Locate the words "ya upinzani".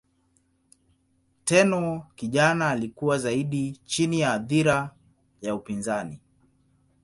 5.41-6.19